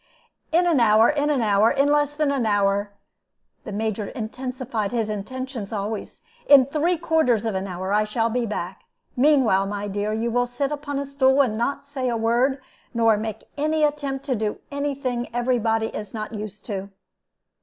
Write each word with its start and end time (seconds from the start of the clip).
"In 0.51 0.65
an 0.65 0.79
hour, 0.79 1.11
in 1.11 1.29
an 1.29 1.43
hour, 1.43 1.69
in 1.69 1.87
less 1.87 2.15
than 2.15 2.31
an 2.31 2.43
hour" 2.43 2.91
the 3.65 3.71
Major 3.71 4.07
intensified 4.07 4.91
his 4.91 5.11
intentions 5.11 5.71
always 5.71 6.23
"in 6.47 6.65
three 6.65 6.97
quarters 6.97 7.45
of 7.45 7.53
an 7.53 7.67
hour 7.67 7.93
I 7.93 8.03
shall 8.05 8.27
be 8.27 8.47
back. 8.47 8.85
Meanwhile, 9.15 9.67
my 9.67 9.87
dear, 9.87 10.11
you 10.11 10.31
will 10.31 10.47
sit 10.47 10.71
upon 10.71 10.97
a 10.97 11.05
stool, 11.05 11.43
and 11.43 11.55
not 11.55 11.85
say 11.85 12.09
a 12.09 12.17
word, 12.17 12.59
nor 12.95 13.15
make 13.15 13.43
any 13.59 13.83
attempt 13.83 14.25
to 14.25 14.35
do 14.35 14.57
any 14.71 14.95
thing 14.95 15.27
every 15.35 15.59
body 15.59 15.89
is 15.89 16.15
not 16.15 16.33
used 16.33 16.65
to." 16.65 16.89